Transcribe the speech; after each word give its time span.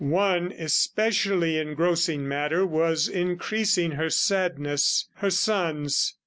One 0.03 0.51
especially 0.57 1.59
engrossing 1.59 2.27
matter 2.27 2.65
was 2.65 3.07
increasing 3.07 3.91
her 3.91 4.09
sadness. 4.09 5.05
Her 5.17 5.29
sons. 5.29 6.15